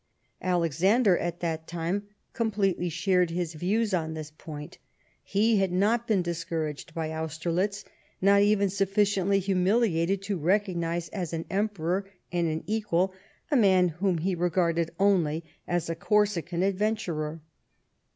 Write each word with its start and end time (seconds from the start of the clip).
Alexander^ 0.43 1.15
at 1.21 1.41
that 1.41 1.67
time, 1.67 2.07
completely 2.33 2.89
shared 2.89 3.29
his 3.29 3.53
views 3.53 3.93
on 3.93 4.15
this 4.15 4.31
point. 4.31 4.79
He 5.23 5.57
had 5.57 5.71
not 5.71 6.07
been 6.07 6.23
discouraged 6.23 6.95
by 6.95 7.11
Austerlitz; 7.13 7.85
not 8.19 8.41
even 8.41 8.71
sufficiently 8.71 9.37
humiliated 9.37 10.23
to 10.23 10.39
recognise 10.39 11.09
as 11.09 11.33
an 11.33 11.45
Emperor 11.51 12.09
and 12.31 12.47
an 12.47 12.63
equal 12.65 13.13
a 13.51 13.55
man 13.55 13.89
whom 13.89 14.17
he 14.17 14.33
regarded 14.33 14.89
only 14.97 15.43
as 15.67 15.87
a 15.87 15.93
Corsican 15.93 16.63
adventurer. 16.63 17.39